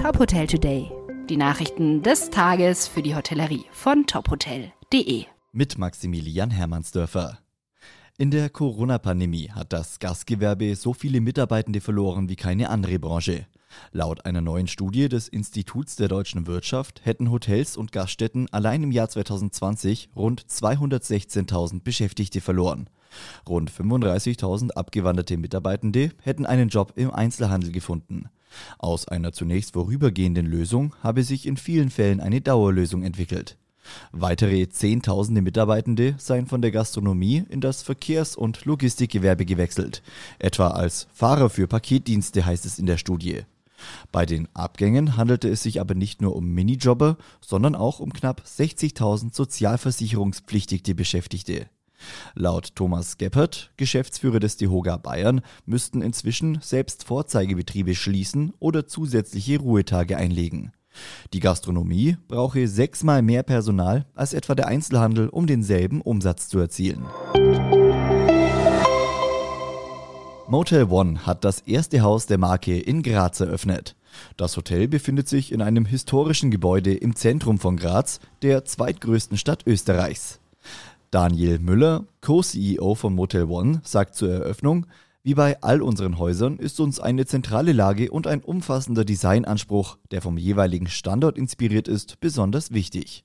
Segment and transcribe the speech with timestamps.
[0.00, 0.90] Top Hotel Today.
[1.28, 5.26] Die Nachrichten des Tages für die Hotellerie von tophotel.de.
[5.52, 7.38] Mit Maximilian Hermannsdörfer.
[8.16, 13.46] In der Corona-Pandemie hat das Gastgewerbe so viele Mitarbeitende verloren wie keine andere Branche.
[13.92, 18.92] Laut einer neuen Studie des Instituts der deutschen Wirtschaft hätten Hotels und Gaststätten allein im
[18.92, 22.88] Jahr 2020 rund 216.000 Beschäftigte verloren.
[23.46, 28.30] Rund 35.000 abgewanderte Mitarbeitende hätten einen Job im Einzelhandel gefunden.
[28.78, 33.56] Aus einer zunächst vorübergehenden Lösung habe sich in vielen Fällen eine Dauerlösung entwickelt.
[34.12, 40.02] Weitere Zehntausende Mitarbeitende seien von der Gastronomie in das Verkehrs- und Logistikgewerbe gewechselt,
[40.38, 43.42] etwa als Fahrer für Paketdienste heißt es in der Studie.
[44.12, 48.42] Bei den Abgängen handelte es sich aber nicht nur um Minijobber, sondern auch um knapp
[48.46, 51.66] 60.000 sozialversicherungspflichtige Beschäftigte.
[52.34, 60.16] Laut Thomas Geppert, Geschäftsführer des DEHOGA Bayern, müssten inzwischen selbst Vorzeigebetriebe schließen oder zusätzliche Ruhetage
[60.16, 60.72] einlegen.
[61.32, 67.06] Die Gastronomie brauche sechsmal mehr Personal als etwa der Einzelhandel, um denselben Umsatz zu erzielen.
[70.48, 73.94] Motel One hat das erste Haus der Marke in Graz eröffnet.
[74.36, 79.64] Das Hotel befindet sich in einem historischen Gebäude im Zentrum von Graz, der zweitgrößten Stadt
[79.64, 80.40] Österreichs.
[81.10, 84.86] Daniel Müller, Co-CEO von Motel One, sagt zur Eröffnung,
[85.24, 90.22] wie bei all unseren Häusern ist uns eine zentrale Lage und ein umfassender Designanspruch, der
[90.22, 93.24] vom jeweiligen Standort inspiriert ist, besonders wichtig.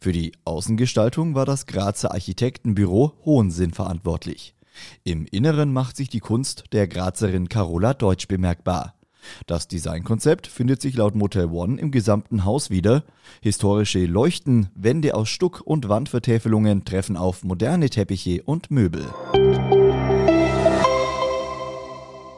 [0.00, 4.54] Für die Außengestaltung war das Grazer Architektenbüro Hohensinn verantwortlich.
[5.02, 8.94] Im Inneren macht sich die Kunst der Grazerin Carola Deutsch bemerkbar.
[9.46, 13.04] Das Designkonzept findet sich laut Motel One im gesamten Haus wieder.
[13.40, 19.06] Historische Leuchten, Wände aus Stuck und Wandvertäfelungen treffen auf moderne Teppiche und Möbel.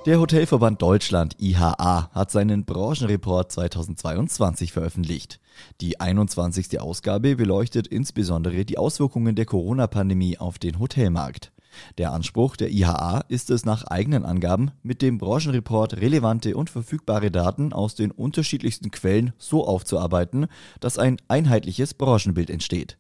[0.06, 5.40] Der Hotelverband Deutschland IHA hat seinen Branchenreport 2022 veröffentlicht.
[5.80, 6.78] Die 21.
[6.80, 11.50] Ausgabe beleuchtet insbesondere die Auswirkungen der Corona-Pandemie auf den Hotelmarkt.
[11.98, 17.30] Der Anspruch der IHA ist es nach eigenen Angaben, mit dem Branchenreport relevante und verfügbare
[17.30, 20.46] Daten aus den unterschiedlichsten Quellen so aufzuarbeiten,
[20.80, 22.98] dass ein einheitliches Branchenbild entsteht.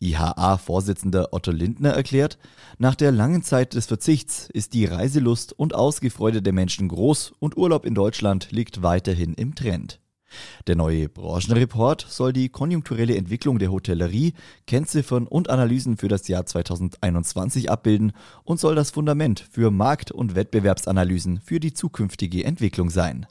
[0.00, 2.38] IHA-Vorsitzender Otto Lindner erklärt,
[2.78, 7.56] nach der langen Zeit des Verzichts ist die Reiselust und Ausgefreude der Menschen groß und
[7.56, 10.00] Urlaub in Deutschland liegt weiterhin im Trend.
[10.66, 14.34] Der neue Branchenreport soll die konjunkturelle Entwicklung der Hotellerie,
[14.66, 18.12] Kennziffern und Analysen für das Jahr 2021 abbilden
[18.44, 23.26] und soll das Fundament für Markt- und Wettbewerbsanalysen für die zukünftige Entwicklung sein.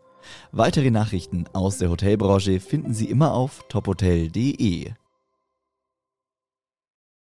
[0.52, 4.92] Weitere Nachrichten aus der Hotelbranche finden Sie immer auf tophotel.de.